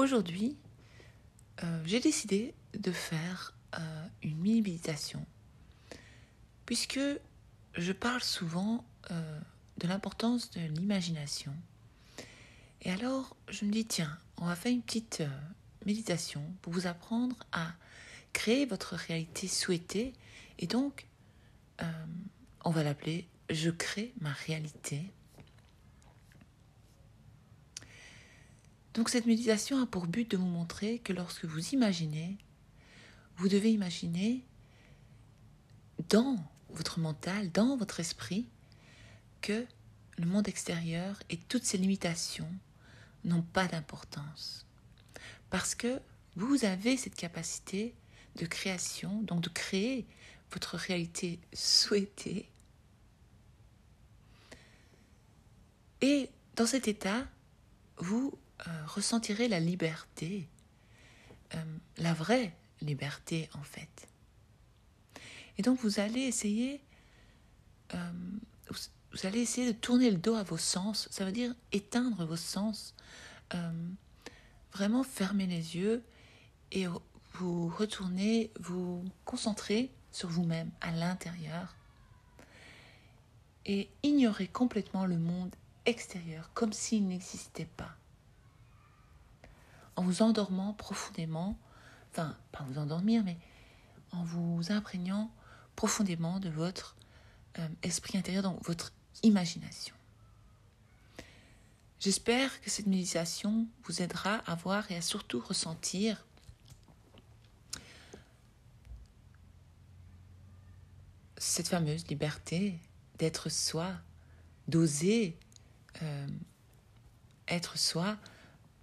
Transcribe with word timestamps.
aujourd'hui, 0.00 0.56
euh, 1.62 1.82
j'ai 1.84 2.00
décidé 2.00 2.54
de 2.74 2.92
faire 2.92 3.54
euh, 3.78 4.06
une 4.22 4.38
mini 4.38 4.62
méditation 4.62 5.24
puisque 6.66 7.00
je 7.74 7.92
parle 7.92 8.22
souvent 8.22 8.84
euh, 9.10 9.40
de 9.78 9.88
l'importance 9.88 10.50
de 10.50 10.60
l'imagination. 10.60 11.54
Et 12.82 12.90
alors, 12.90 13.36
je 13.48 13.64
me 13.64 13.70
dis, 13.70 13.84
tiens, 13.84 14.16
on 14.38 14.46
va 14.46 14.56
faire 14.56 14.72
une 14.72 14.82
petite 14.82 15.22
méditation 15.84 16.42
pour 16.62 16.72
vous 16.72 16.86
apprendre 16.86 17.36
à 17.52 17.72
créer 18.32 18.66
votre 18.66 18.94
réalité 18.94 19.48
souhaitée. 19.48 20.14
Et 20.58 20.66
donc, 20.66 21.06
on 22.64 22.70
va 22.70 22.82
l'appeler 22.82 23.28
Je 23.50 23.70
crée 23.70 24.14
ma 24.20 24.32
réalité. 24.32 25.10
Donc 28.94 29.08
cette 29.08 29.26
méditation 29.26 29.80
a 29.80 29.86
pour 29.86 30.06
but 30.06 30.30
de 30.30 30.36
vous 30.36 30.46
montrer 30.46 30.98
que 30.98 31.12
lorsque 31.12 31.44
vous 31.44 31.74
imaginez, 31.74 32.38
vous 33.36 33.48
devez 33.48 33.70
imaginer 33.70 34.44
dans 36.08 36.36
votre 36.70 36.98
mental, 36.98 37.50
dans 37.52 37.76
votre 37.76 38.00
esprit, 38.00 38.46
que 39.40 39.66
le 40.18 40.26
monde 40.26 40.48
extérieur 40.48 41.18
et 41.30 41.36
toutes 41.36 41.64
ses 41.64 41.78
limitations 41.78 42.50
n'ont 43.24 43.42
pas 43.42 43.66
d'importance. 43.66 44.66
Parce 45.50 45.74
que 45.74 46.00
vous 46.36 46.64
avez 46.64 46.96
cette 46.96 47.14
capacité 47.14 47.94
de 48.36 48.46
création, 48.46 49.22
donc 49.22 49.40
de 49.40 49.48
créer 49.48 50.06
votre 50.52 50.76
réalité 50.76 51.40
souhaitée. 51.52 52.48
Et 56.00 56.30
dans 56.56 56.66
cet 56.66 56.88
état, 56.88 57.26
vous 57.98 58.38
euh, 58.66 58.86
ressentirez 58.86 59.48
la 59.48 59.60
liberté, 59.60 60.46
euh, 61.54 61.64
la 61.96 62.12
vraie 62.12 62.54
liberté 62.82 63.48
en 63.54 63.62
fait. 63.62 64.08
Et 65.56 65.62
donc 65.62 65.78
vous 65.80 65.98
allez 65.98 66.20
essayer, 66.20 66.82
euh, 67.94 68.12
vous 68.68 69.26
allez 69.26 69.40
essayer 69.40 69.72
de 69.72 69.78
tourner 69.78 70.10
le 70.10 70.18
dos 70.18 70.34
à 70.34 70.42
vos 70.42 70.58
sens, 70.58 71.08
ça 71.10 71.24
veut 71.24 71.32
dire 71.32 71.54
éteindre 71.72 72.24
vos 72.26 72.36
sens, 72.36 72.94
vraiment 74.72 75.02
fermer 75.02 75.46
les 75.46 75.76
yeux 75.76 76.04
et 76.70 76.86
vous 77.34 77.68
retourner, 77.68 78.52
vous 78.60 79.04
concentrer 79.24 79.90
sur 80.12 80.28
vous-même 80.28 80.70
à 80.80 80.92
l'intérieur. 80.92 81.74
Et 83.66 83.90
ignorer 84.02 84.46
complètement 84.46 85.04
le 85.04 85.18
monde 85.18 85.54
extérieur 85.84 86.50
comme 86.54 86.72
s'il 86.72 87.08
n'existait 87.08 87.68
pas 87.76 87.96
en 90.00 90.02
vous 90.02 90.22
endormant 90.22 90.72
profondément, 90.72 91.58
enfin, 92.10 92.34
pas 92.52 92.64
vous 92.64 92.78
endormir, 92.78 93.22
mais 93.22 93.36
en 94.12 94.24
vous 94.24 94.72
imprégnant 94.72 95.30
profondément 95.76 96.40
de 96.40 96.48
votre 96.48 96.96
euh, 97.58 97.68
esprit 97.82 98.16
intérieur, 98.16 98.42
donc 98.42 98.64
votre 98.66 98.94
imagination. 99.22 99.94
J'espère 101.98 102.62
que 102.62 102.70
cette 102.70 102.86
méditation 102.86 103.68
vous 103.84 104.00
aidera 104.00 104.36
à 104.46 104.54
voir 104.54 104.90
et 104.90 104.96
à 104.96 105.02
surtout 105.02 105.38
ressentir 105.38 106.24
cette 111.36 111.68
fameuse 111.68 112.06
liberté 112.06 112.78
d'être 113.18 113.50
soi, 113.50 113.92
d'oser 114.66 115.36
euh, 116.00 116.26
être 117.48 117.76
soi, 117.76 118.16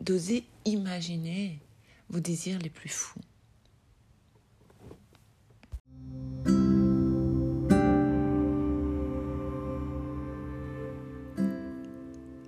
d'oser 0.00 0.46
imaginer 0.64 1.60
vos 2.08 2.20
désirs 2.20 2.58
les 2.58 2.70
plus 2.70 2.88
fous. 2.88 3.20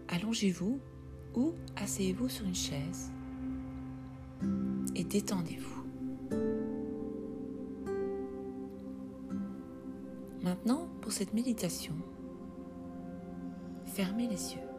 Allongez-vous 0.08 0.80
ou 1.34 1.54
asseyez-vous 1.76 2.28
sur 2.28 2.46
une 2.46 2.54
chaise 2.54 3.10
et 4.94 5.04
détendez-vous. 5.04 5.82
Maintenant, 10.42 10.88
pour 11.00 11.12
cette 11.12 11.32
méditation, 11.34 11.94
fermez 13.86 14.26
les 14.26 14.54
yeux. 14.54 14.71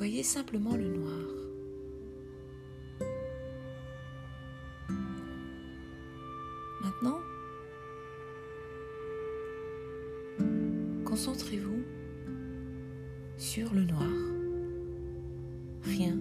Voyez 0.00 0.22
simplement 0.22 0.76
le 0.76 0.88
noir. 0.88 1.12
Maintenant, 6.80 7.18
concentrez-vous 11.04 11.82
sur 13.36 13.74
le 13.74 13.84
noir. 13.84 14.08
Rien. 15.82 16.16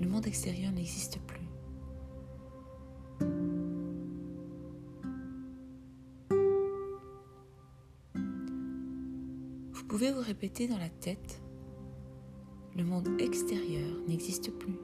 Le 0.00 0.06
monde 0.06 0.28
extérieur 0.28 0.70
n'existe 0.70 1.18
plus. 1.26 1.48
Vous 9.72 9.84
pouvez 9.88 10.12
vous 10.12 10.22
répéter 10.22 10.68
dans 10.68 10.78
la 10.78 10.88
tête 10.88 11.42
le 12.78 12.84
monde 12.84 13.08
extérieur 13.18 13.90
n'existe 14.06 14.52
plus. 14.52 14.78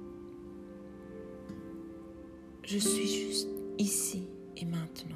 Je 2.64 2.76
suis 2.76 3.06
juste 3.06 3.48
ici 3.78 4.26
et 4.56 4.64
maintenant. 4.64 5.14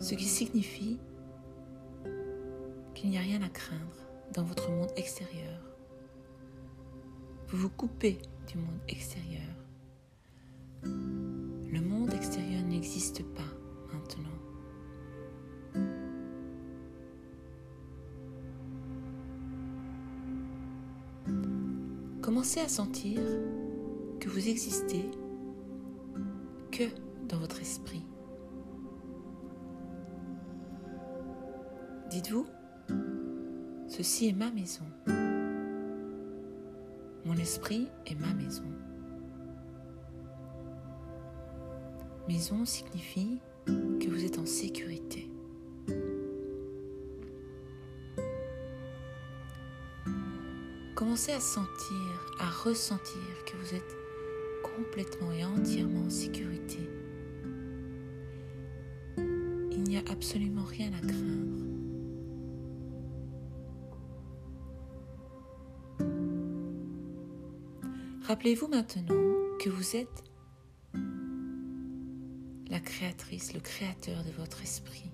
Ce 0.00 0.14
qui 0.16 0.24
signifie 0.24 0.98
qu'il 2.94 3.10
n'y 3.10 3.18
a 3.18 3.20
rien 3.20 3.40
à 3.42 3.48
craindre 3.48 3.80
dans 4.34 4.42
votre 4.42 4.68
monde 4.68 4.90
extérieur. 4.96 5.60
Vous 7.48 7.58
vous 7.58 7.70
coupez 7.70 8.18
du 8.48 8.58
monde 8.58 8.80
extérieur. 8.88 9.42
Le 10.82 11.80
monde 11.80 12.12
extérieur 12.12 12.64
n'existe 12.64 13.22
pas 13.34 13.42
maintenant. 13.92 14.53
Commencez 22.44 22.60
à 22.60 22.68
sentir 22.68 23.22
que 24.20 24.28
vous 24.28 24.50
existez 24.50 25.10
que 26.70 26.84
dans 27.26 27.38
votre 27.38 27.58
esprit. 27.62 28.04
Dites-vous, 32.10 32.44
ceci 33.88 34.28
est 34.28 34.34
ma 34.34 34.50
maison. 34.50 34.84
Mon 37.24 37.34
esprit 37.38 37.88
est 38.04 38.20
ma 38.20 38.34
maison. 38.34 38.70
Maison 42.28 42.66
signifie 42.66 43.40
que 43.64 44.10
vous 44.10 44.22
êtes 44.22 44.38
en 44.38 44.44
sécurité. 44.44 45.33
Commencez 50.94 51.32
à 51.32 51.40
sentir, 51.40 52.36
à 52.38 52.48
ressentir 52.48 53.20
que 53.46 53.56
vous 53.56 53.74
êtes 53.74 53.96
complètement 54.62 55.32
et 55.32 55.44
entièrement 55.44 56.06
en 56.06 56.10
sécurité. 56.10 56.78
Il 59.16 59.82
n'y 59.82 59.96
a 59.96 60.02
absolument 60.08 60.62
rien 60.62 60.92
à 60.92 61.00
craindre. 61.04 61.64
Rappelez-vous 68.22 68.68
maintenant 68.68 69.06
que 69.58 69.70
vous 69.70 69.96
êtes 69.96 70.24
la 72.70 72.78
créatrice, 72.78 73.52
le 73.52 73.60
créateur 73.60 74.22
de 74.22 74.30
votre 74.30 74.62
esprit. 74.62 75.10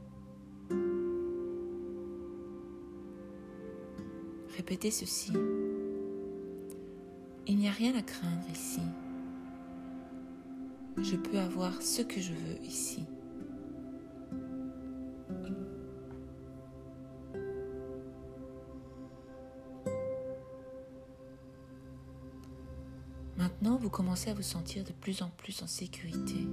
Répétez 4.57 4.91
ceci. 4.91 5.33
Il 7.47 7.57
n'y 7.57 7.69
a 7.69 7.73
rien 7.73 7.95
à 7.97 8.03
craindre 8.03 8.49
ici. 8.53 8.81
Je 10.99 11.17
peux 11.17 11.39
avoir 11.39 11.81
ce 11.83 12.03
que 12.03 12.21
je 12.21 12.33
veux 12.33 12.63
ici. 12.65 13.05
Maintenant, 23.37 23.77
vous 23.77 23.91
commencez 23.91 24.31
à 24.31 24.35
vous 24.35 24.43
sentir 24.43 24.85
de 24.85 24.93
plus 24.93 25.23
en 25.23 25.31
plus 25.39 25.63
en 25.63 25.67
sécurité. 25.67 26.47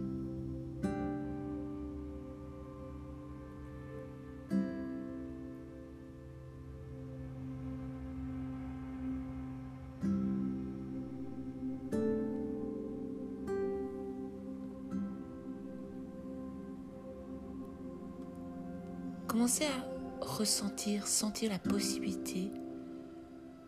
Commencez 19.37 19.65
à 19.65 20.25
ressentir, 20.25 21.05
sentir 21.05 21.51
la 21.51 21.59
possibilité 21.59 22.51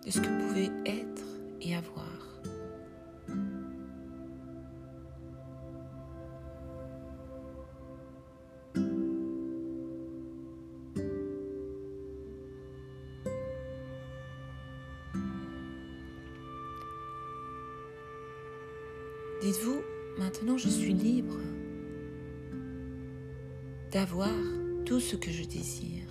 de 0.03 0.09
ce 0.09 0.19
que 0.19 0.27
vous 0.27 0.47
pouvez 0.47 0.71
être 0.83 1.23
et 1.61 1.75
avoir. 1.75 2.07
Dites-vous, 19.43 19.81
maintenant 20.17 20.57
je 20.57 20.67
suis 20.67 20.93
libre 20.93 21.37
d'avoir 23.91 24.58
tout 24.89 24.99
ce 24.99 25.15
que 25.15 25.29
je 25.29 25.43
désire. 25.43 26.07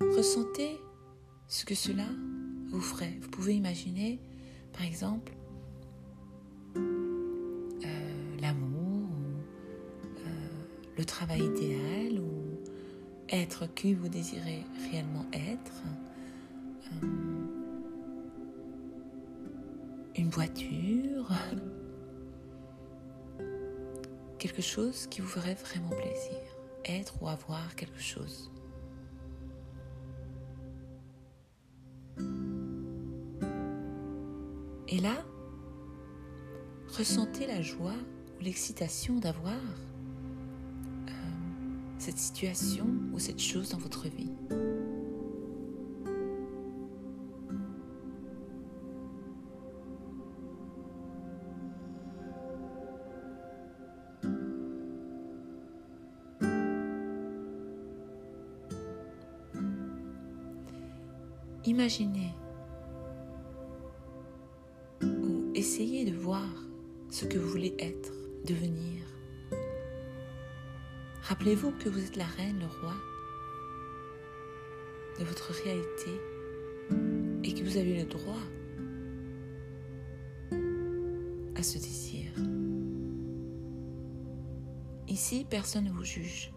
Ressentez 0.00 0.80
ce 1.46 1.66
que 1.66 1.74
cela 1.74 2.06
vous 2.70 2.80
ferait. 2.80 3.18
Vous 3.20 3.28
pouvez 3.28 3.54
imaginer, 3.54 4.18
par 4.72 4.86
exemple, 4.86 5.34
euh, 6.78 8.40
l'amour, 8.40 9.10
ou, 9.10 10.20
euh, 10.20 10.48
le 10.96 11.04
travail 11.04 11.42
idéal, 11.42 12.18
ou 12.18 12.62
être 13.28 13.66
qui 13.74 13.92
vous 13.92 14.08
désirez 14.08 14.64
réellement 14.90 15.26
être. 15.34 15.82
Une 20.16 20.28
voiture, 20.28 21.28
quelque 24.38 24.62
chose 24.62 25.06
qui 25.06 25.20
vous 25.20 25.28
ferait 25.28 25.54
vraiment 25.54 25.90
plaisir, 25.90 26.40
être 26.84 27.22
ou 27.22 27.28
avoir 27.28 27.74
quelque 27.76 28.00
chose. 28.00 28.50
Et 34.88 34.98
là, 34.98 35.24
ressentez 36.98 37.46
la 37.46 37.62
joie 37.62 37.94
ou 38.38 38.42
l'excitation 38.42 39.18
d'avoir 39.18 39.54
euh, 41.08 41.12
cette 41.98 42.18
situation 42.18 42.86
ou 43.14 43.18
cette 43.18 43.40
chose 43.40 43.70
dans 43.70 43.78
votre 43.78 44.08
vie. 44.08 44.32
Imaginez 61.64 62.34
ou 65.02 65.52
essayez 65.54 66.04
de 66.04 66.16
voir 66.16 66.48
ce 67.08 67.24
que 67.24 67.38
vous 67.38 67.48
voulez 67.48 67.74
être, 67.78 68.12
devenir. 68.44 69.02
Rappelez-vous 71.22 71.70
que 71.72 71.88
vous 71.88 72.04
êtes 72.04 72.16
la 72.16 72.24
reine, 72.24 72.58
le 72.58 72.66
roi 72.66 72.94
de 75.20 75.24
votre 75.24 75.52
réalité 75.62 76.10
et 77.44 77.54
que 77.54 77.62
vous 77.62 77.76
avez 77.76 77.98
le 77.98 78.08
droit 78.08 78.42
à 81.54 81.62
ce 81.62 81.78
désir. 81.78 82.32
Ici, 85.06 85.46
personne 85.48 85.84
ne 85.84 85.92
vous 85.92 86.04
juge. 86.04 86.52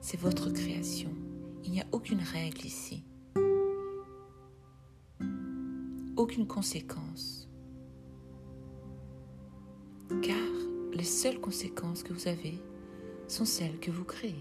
C'est 0.00 0.20
votre 0.20 0.50
création. 0.50 1.10
Il 1.64 1.72
n'y 1.72 1.80
a 1.80 1.86
aucune 1.90 2.20
règle 2.20 2.66
ici. 2.66 3.02
Conséquence. 6.42 7.48
Car 10.20 10.36
les 10.92 11.04
seules 11.04 11.40
conséquences 11.40 12.02
que 12.02 12.12
vous 12.12 12.28
avez 12.28 12.60
sont 13.28 13.44
celles 13.44 13.78
que 13.78 13.90
vous 13.90 14.04
créez. 14.04 14.34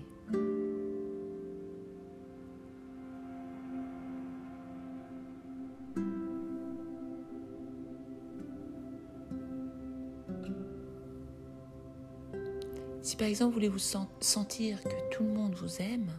Si 13.01 13.17
par 13.17 13.27
exemple 13.27 13.49
vous 13.49 13.55
voulez 13.55 13.69
vous 13.69 13.77
sentir 14.21 14.81
que 14.81 15.09
tout 15.11 15.23
le 15.23 15.29
monde 15.29 15.53
vous 15.55 15.81
aime, 15.81 16.09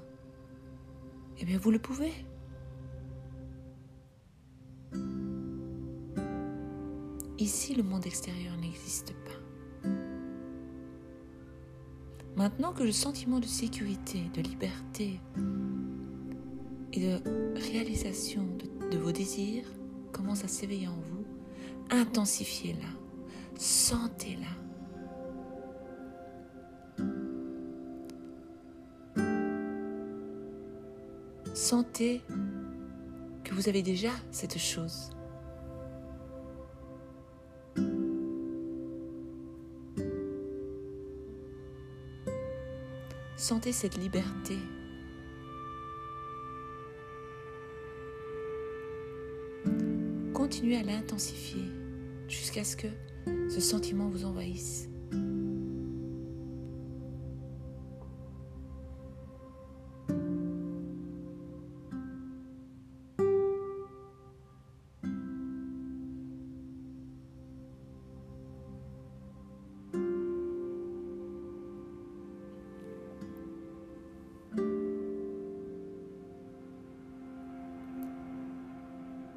eh 1.39 1.45
bien 1.45 1.59
vous 1.59 1.71
le 1.71 1.79
pouvez. 1.81 2.13
Ici, 7.39 7.75
le 7.75 7.83
monde 7.83 8.07
extérieur 8.07 8.57
n'existe 8.59 9.13
pas. 9.13 9.89
Maintenant 12.37 12.73
que 12.73 12.83
le 12.83 12.93
sentiment 12.93 13.41
de 13.41 13.47
sécurité, 13.47 14.23
de 14.35 14.41
liberté 14.41 15.21
et 16.93 17.01
de 17.01 17.21
réalisation 17.73 18.45
de, 18.91 18.99
vos 18.99 19.11
désirs 19.11 19.67
commence 20.13 20.45
à 20.45 20.49
s'éveiller 20.49 20.87
en 20.87 20.97
vous, 20.97 21.25
intensifiez-la, 21.91 22.87
sentez-la. 23.59 24.47
Sentez 31.53 32.21
que 33.43 33.55
vous 33.55 33.69
avez 33.69 33.83
déjà 33.83 34.11
cette 34.31 34.59
chose. 34.59 35.14
Sentez 43.47 43.73
cette 43.73 43.99
liberté. 43.99 44.57
Continuez 50.33 50.79
à 50.79 50.83
l'intensifier 50.83 51.61
jusqu'à 52.27 52.65
ce 52.65 52.75
que 52.75 52.87
ce 53.51 53.61
sentiment 53.61 54.09
vous 54.09 54.25
envahisse. 54.25 54.89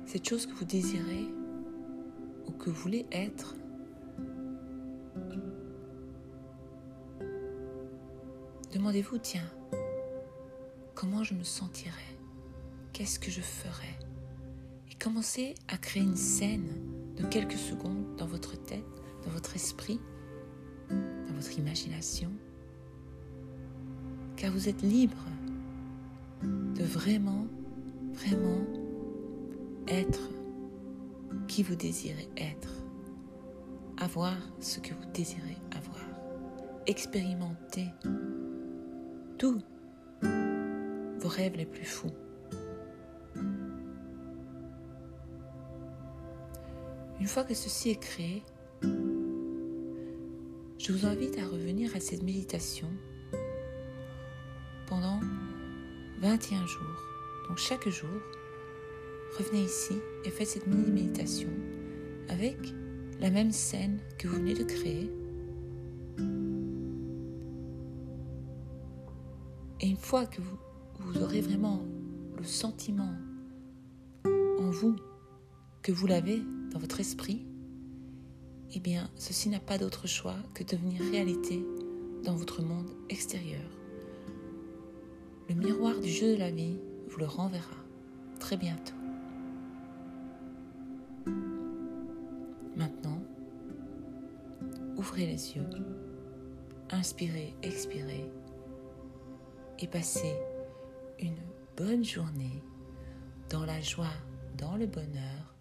Cette 0.08 0.28
chose 0.28 0.46
que 0.46 0.54
vous 0.54 0.66
désirez 0.66 1.28
ou 2.48 2.52
que 2.52 2.70
vous 2.70 2.82
voulez 2.82 3.06
être. 3.12 3.56
Demandez-vous, 8.74 9.18
tiens, 9.18 9.50
comment 10.96 11.24
je 11.24 11.34
me 11.34 11.44
sentirais? 11.44 11.92
Qu'est-ce 12.94 13.20
que 13.20 13.30
je 13.30 13.42
ferais? 13.42 14.00
Et 14.90 14.96
commencez 14.96 15.56
à 15.68 15.78
créer 15.78 16.04
une 16.04 16.16
scène 16.16 16.70
de 17.18 17.26
quelques 17.26 17.58
secondes 17.58 18.16
dans 18.18 18.28
votre 18.28 18.56
tête, 18.64 18.86
dans 19.26 19.32
votre 19.32 19.56
esprit, 19.58 20.00
dans 20.90 21.34
votre 21.34 21.60
imagination. 21.60 22.32
Car 24.38 24.54
vous 24.54 24.70
êtes 24.70 24.82
libre 24.84 25.26
de 26.44 26.84
vraiment, 26.84 27.46
vraiment 28.14 28.77
être 29.88 30.20
qui 31.48 31.64
vous 31.64 31.76
désirez 31.76 32.30
être, 32.38 32.70
avoir 33.98 34.36
ce 34.60 34.80
que 34.80 34.94
vous 34.94 35.06
désirez 35.14 35.58
avoir, 35.76 36.06
expérimenter 36.86 37.88
tout 39.38 39.62
vos 40.22 41.30
rêves 41.30 41.56
les 41.56 41.66
plus 41.66 41.86
fous. 41.86 42.12
Une 47.20 47.28
fois 47.28 47.44
que 47.44 47.54
ceci 47.54 47.90
est 47.90 48.00
créé, 48.00 48.44
je 50.80 50.92
vous 50.92 51.06
invite 51.06 51.38
à 51.40 51.46
revenir 51.46 51.96
à 51.96 52.00
cette 52.00 52.24
méditation 52.24 52.88
pendant 54.88 55.20
21 56.20 56.66
jours. 56.66 57.04
Donc 57.48 57.58
chaque 57.58 57.90
jour, 57.90 58.10
revenez 59.38 59.64
ici 59.64 59.94
et 60.26 60.30
faites 60.30 60.48
cette 60.48 60.68
mini-méditation 60.68 61.50
avec 62.30 62.58
la 63.20 63.30
même 63.30 63.52
scène 63.52 64.00
que 64.18 64.28
vous 64.28 64.36
venez 64.36 64.54
de 64.54 64.64
créer. 64.64 65.12
Et 69.80 69.88
une 69.88 69.98
fois 69.98 70.26
que 70.26 70.42
vous, 70.42 70.58
vous 71.00 71.22
aurez 71.22 71.42
vraiment 71.42 71.84
le 72.38 72.44
sentiment 72.44 73.14
en 74.26 74.70
vous 74.72 74.96
que 75.84 75.92
vous 75.92 76.08
l'avez 76.08 76.42
dans 76.72 76.80
votre 76.80 77.00
esprit, 77.00 77.46
eh 78.74 78.80
bien, 78.80 79.10
ceci 79.16 79.50
n'a 79.50 79.60
pas 79.60 79.78
d'autre 79.78 80.08
choix 80.08 80.36
que 80.54 80.64
de 80.64 80.70
devenir 80.70 81.02
réalité 81.12 81.64
dans 82.24 82.36
votre 82.36 82.62
monde 82.62 82.90
extérieur. 83.10 83.62
Le 85.48 85.56
miroir 85.56 86.00
du 86.00 86.10
jeu 86.10 86.34
de 86.34 86.40
la 86.40 86.52
vie 86.52 86.78
vous 87.08 87.20
le 87.20 87.26
renverra 87.26 87.78
très 88.40 88.58
bientôt. 88.58 88.94
Ouvrez 95.18 95.32
les 95.32 95.56
yeux, 95.56 95.68
inspirez, 96.92 97.56
expirez 97.64 98.30
et 99.80 99.88
passez 99.88 100.36
une 101.20 101.38
bonne 101.76 102.04
journée 102.04 102.62
dans 103.50 103.66
la 103.66 103.82
joie, 103.82 104.14
dans 104.60 104.76
le 104.76 104.86
bonheur, 104.86 105.56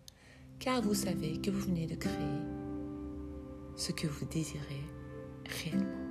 car 0.58 0.82
vous 0.82 0.94
savez 0.94 1.40
que 1.40 1.50
vous 1.50 1.60
venez 1.60 1.86
de 1.86 1.94
créer 1.94 2.42
ce 3.76 3.92
que 3.92 4.06
vous 4.06 4.26
désirez 4.26 4.84
réellement. 5.64 6.05